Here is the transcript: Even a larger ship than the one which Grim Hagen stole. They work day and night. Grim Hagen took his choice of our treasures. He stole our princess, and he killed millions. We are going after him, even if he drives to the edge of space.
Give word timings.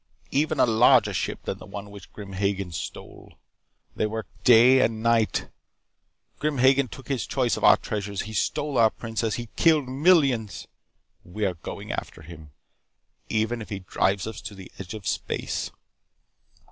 Even 0.31 0.59
a 0.59 0.65
larger 0.65 1.13
ship 1.13 1.43
than 1.43 1.59
the 1.59 1.65
one 1.67 1.91
which 1.91 2.11
Grim 2.11 2.33
Hagen 2.33 2.71
stole. 2.71 3.35
They 3.95 4.07
work 4.07 4.25
day 4.43 4.79
and 4.79 5.03
night. 5.03 5.47
Grim 6.39 6.57
Hagen 6.57 6.87
took 6.87 7.07
his 7.07 7.27
choice 7.27 7.55
of 7.55 7.63
our 7.63 7.77
treasures. 7.77 8.21
He 8.21 8.33
stole 8.33 8.79
our 8.79 8.89
princess, 8.89 9.37
and 9.37 9.45
he 9.47 9.63
killed 9.63 9.87
millions. 9.87 10.67
We 11.23 11.45
are 11.45 11.53
going 11.53 11.91
after 11.91 12.23
him, 12.23 12.49
even 13.29 13.61
if 13.61 13.69
he 13.69 13.77
drives 13.77 14.25
to 14.41 14.55
the 14.55 14.71
edge 14.79 14.95
of 14.95 15.05
space. 15.07 15.69